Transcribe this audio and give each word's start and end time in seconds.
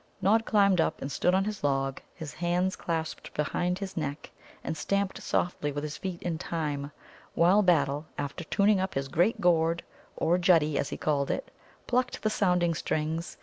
Nod 0.19 0.45
climbed 0.47 0.81
up 0.81 0.99
and 0.99 1.11
stood 1.11 1.35
on 1.35 1.43
his 1.43 1.63
log, 1.63 2.01
his 2.15 2.33
hands 2.33 2.75
clasped 2.75 3.31
behind 3.35 3.77
his 3.77 3.95
neck, 3.95 4.31
and 4.63 4.75
stamped 4.75 5.21
softly 5.21 5.71
with 5.71 5.83
his 5.83 5.95
feet 5.95 6.19
in 6.23 6.39
time, 6.39 6.91
while 7.35 7.61
Battle, 7.61 8.07
after 8.17 8.43
tuning 8.45 8.79
up 8.79 8.95
his 8.95 9.07
great 9.07 9.39
gourd 9.39 9.83
or 10.17 10.39
Juddie, 10.39 10.79
as 10.79 10.89
he 10.89 10.97
called 10.97 11.29
it 11.29 11.51
plucked 11.85 12.23
the 12.23 12.31
sounding 12.31 12.73
strings. 12.73 13.37